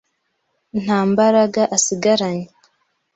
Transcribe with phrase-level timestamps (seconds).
[0.81, 2.47] Nta mbaraga asigaranye.